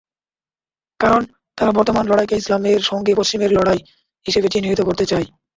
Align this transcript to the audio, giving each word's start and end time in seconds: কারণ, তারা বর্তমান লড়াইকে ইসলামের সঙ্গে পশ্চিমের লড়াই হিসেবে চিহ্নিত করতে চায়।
কারণ, 0.99 1.21
তারা 1.57 1.71
বর্তমান 1.77 2.05
লড়াইকে 2.07 2.35
ইসলামের 2.37 2.81
সঙ্গে 2.83 3.11
পশ্চিমের 3.15 3.51
লড়াই 3.53 3.79
হিসেবে 4.25 4.47
চিহ্নিত 4.53 4.79
করতে 4.83 5.05
চায়। 5.05 5.27